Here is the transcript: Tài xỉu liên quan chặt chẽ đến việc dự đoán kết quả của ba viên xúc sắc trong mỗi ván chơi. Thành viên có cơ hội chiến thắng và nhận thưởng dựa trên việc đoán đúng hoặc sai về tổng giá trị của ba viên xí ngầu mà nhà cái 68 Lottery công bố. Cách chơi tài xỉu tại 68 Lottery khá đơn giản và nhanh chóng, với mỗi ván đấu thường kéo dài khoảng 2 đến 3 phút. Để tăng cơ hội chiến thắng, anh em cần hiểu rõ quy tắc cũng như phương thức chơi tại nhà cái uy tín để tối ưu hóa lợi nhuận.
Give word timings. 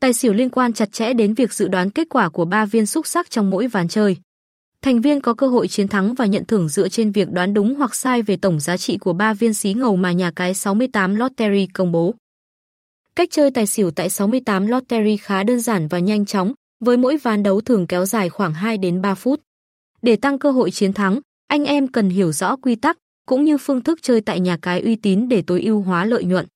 Tài 0.00 0.12
xỉu 0.12 0.32
liên 0.32 0.50
quan 0.50 0.72
chặt 0.72 0.92
chẽ 0.92 1.12
đến 1.12 1.34
việc 1.34 1.52
dự 1.52 1.68
đoán 1.68 1.90
kết 1.90 2.08
quả 2.10 2.28
của 2.28 2.44
ba 2.44 2.64
viên 2.64 2.86
xúc 2.86 3.06
sắc 3.06 3.30
trong 3.30 3.50
mỗi 3.50 3.66
ván 3.66 3.88
chơi. 3.88 4.16
Thành 4.82 5.00
viên 5.00 5.20
có 5.20 5.34
cơ 5.34 5.46
hội 5.48 5.68
chiến 5.68 5.88
thắng 5.88 6.14
và 6.14 6.26
nhận 6.26 6.44
thưởng 6.44 6.68
dựa 6.68 6.88
trên 6.88 7.12
việc 7.12 7.30
đoán 7.30 7.54
đúng 7.54 7.74
hoặc 7.74 7.94
sai 7.94 8.22
về 8.22 8.36
tổng 8.36 8.60
giá 8.60 8.76
trị 8.76 8.98
của 8.98 9.12
ba 9.12 9.34
viên 9.34 9.54
xí 9.54 9.74
ngầu 9.74 9.96
mà 9.96 10.12
nhà 10.12 10.30
cái 10.36 10.54
68 10.54 11.14
Lottery 11.14 11.66
công 11.66 11.92
bố. 11.92 12.14
Cách 13.16 13.28
chơi 13.30 13.50
tài 13.50 13.66
xỉu 13.66 13.90
tại 13.90 14.10
68 14.10 14.66
Lottery 14.66 15.16
khá 15.16 15.42
đơn 15.42 15.60
giản 15.60 15.88
và 15.88 15.98
nhanh 15.98 16.26
chóng, 16.26 16.52
với 16.84 16.96
mỗi 16.96 17.16
ván 17.16 17.42
đấu 17.42 17.60
thường 17.60 17.86
kéo 17.86 18.06
dài 18.06 18.28
khoảng 18.28 18.54
2 18.54 18.78
đến 18.78 19.02
3 19.02 19.14
phút. 19.14 19.40
Để 20.02 20.16
tăng 20.16 20.38
cơ 20.38 20.50
hội 20.50 20.70
chiến 20.70 20.92
thắng, 20.92 21.20
anh 21.46 21.64
em 21.64 21.88
cần 21.88 22.08
hiểu 22.08 22.32
rõ 22.32 22.56
quy 22.56 22.74
tắc 22.76 22.98
cũng 23.26 23.44
như 23.44 23.58
phương 23.58 23.80
thức 23.80 23.98
chơi 24.02 24.20
tại 24.20 24.40
nhà 24.40 24.56
cái 24.62 24.80
uy 24.80 24.96
tín 24.96 25.28
để 25.28 25.42
tối 25.46 25.62
ưu 25.62 25.80
hóa 25.80 26.04
lợi 26.04 26.24
nhuận. 26.24 26.46